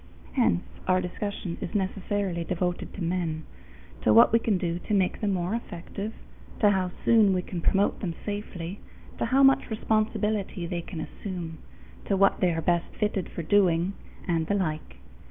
Hence 0.33 0.63
our 0.87 0.99
discussion 0.99 1.59
is 1.61 1.75
necessarily 1.75 2.43
devoted 2.43 2.91
to 2.95 3.03
men 3.03 3.43
to 4.01 4.11
what 4.11 4.33
we 4.33 4.39
can 4.39 4.57
do 4.57 4.79
to 4.87 4.95
make 4.95 5.21
them 5.21 5.31
more 5.31 5.53
effective, 5.53 6.11
to 6.59 6.71
how 6.71 6.89
soon 7.05 7.35
we 7.35 7.43
can 7.43 7.61
promote 7.61 7.99
them 7.99 8.15
safely, 8.25 8.79
to 9.19 9.25
how 9.25 9.43
much 9.43 9.69
responsibility 9.69 10.65
they 10.65 10.81
can 10.81 11.01
assume, 11.01 11.59
to 12.05 12.17
what 12.17 12.39
they 12.39 12.49
are 12.51 12.61
best 12.63 12.91
fitted 12.99 13.29
for 13.29 13.43
doing, 13.43 13.93
and 14.27 14.47
the 14.47 14.55
like. 14.55 14.95